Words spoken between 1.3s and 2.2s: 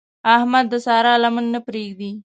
نه پرېږدي.